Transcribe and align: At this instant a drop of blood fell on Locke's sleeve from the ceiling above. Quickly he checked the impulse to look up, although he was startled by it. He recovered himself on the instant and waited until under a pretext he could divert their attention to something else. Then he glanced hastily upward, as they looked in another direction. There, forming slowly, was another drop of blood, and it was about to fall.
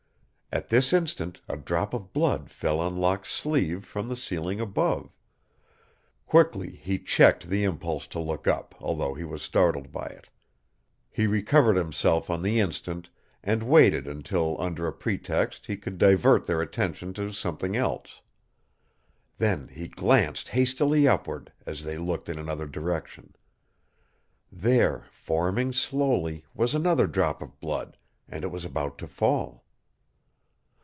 At 0.53 0.67
this 0.67 0.91
instant 0.91 1.39
a 1.47 1.55
drop 1.55 1.93
of 1.93 2.11
blood 2.11 2.49
fell 2.51 2.81
on 2.81 2.97
Locke's 2.97 3.31
sleeve 3.31 3.85
from 3.85 4.09
the 4.09 4.17
ceiling 4.17 4.59
above. 4.59 5.09
Quickly 6.25 6.71
he 6.71 6.99
checked 6.99 7.47
the 7.47 7.63
impulse 7.63 8.05
to 8.07 8.19
look 8.19 8.47
up, 8.49 8.75
although 8.81 9.13
he 9.13 9.23
was 9.23 9.41
startled 9.41 9.93
by 9.93 10.07
it. 10.07 10.27
He 11.09 11.25
recovered 11.25 11.77
himself 11.77 12.29
on 12.29 12.41
the 12.41 12.59
instant 12.59 13.09
and 13.41 13.63
waited 13.63 14.09
until 14.09 14.59
under 14.59 14.85
a 14.87 14.91
pretext 14.91 15.67
he 15.67 15.77
could 15.77 15.97
divert 15.97 16.47
their 16.47 16.59
attention 16.61 17.13
to 17.13 17.31
something 17.31 17.77
else. 17.77 18.21
Then 19.37 19.69
he 19.69 19.87
glanced 19.87 20.49
hastily 20.49 21.07
upward, 21.07 21.53
as 21.65 21.85
they 21.85 21.97
looked 21.97 22.27
in 22.27 22.37
another 22.37 22.67
direction. 22.67 23.37
There, 24.51 25.05
forming 25.11 25.71
slowly, 25.71 26.43
was 26.53 26.75
another 26.75 27.07
drop 27.07 27.41
of 27.41 27.57
blood, 27.61 27.95
and 28.27 28.43
it 28.43 28.51
was 28.51 28.65
about 28.65 28.97
to 28.97 29.07
fall. 29.07 29.63